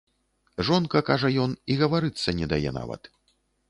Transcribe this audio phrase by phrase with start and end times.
[0.69, 3.17] Жонка, кажа ён, і гаварыцца не дае нават.